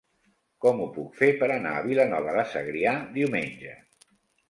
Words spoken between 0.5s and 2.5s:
Com ho puc fer per anar a Vilanova de